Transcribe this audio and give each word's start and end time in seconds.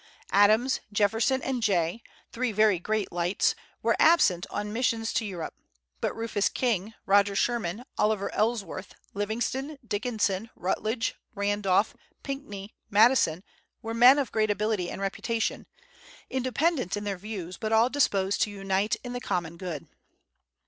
Adams, 0.31 0.79
Jefferson, 0.91 1.43
and 1.43 1.61
Jay, 1.61 2.01
three 2.31 2.51
very 2.51 2.79
great 2.79 3.11
lights, 3.11 3.53
were 3.83 3.95
absent 3.99 4.47
on 4.49 4.73
missions 4.73 5.13
to 5.13 5.23
Europe; 5.25 5.53
but 5.99 6.15
Rufus 6.15 6.49
King, 6.49 6.95
Roger 7.05 7.35
Sherman, 7.35 7.83
Oliver 7.99 8.33
Ellsworth, 8.33 8.95
Livingston, 9.13 9.77
Dickinson, 9.87 10.49
Rutledge, 10.55 11.13
Randolph, 11.35 11.93
Pinckney, 12.23 12.73
Madison, 12.89 13.43
were 13.83 13.93
men 13.93 14.17
of 14.17 14.31
great 14.31 14.49
ability 14.49 14.89
and 14.89 14.99
reputation, 14.99 15.67
independent 16.31 16.97
in 16.97 17.03
their 17.03 17.15
views, 17.17 17.57
but 17.57 17.71
all 17.71 17.91
disposed 17.91 18.41
to 18.41 18.49
unite 18.49 18.95
in 19.03 19.13
the 19.13 19.21
common 19.21 19.55
good. 19.55 19.87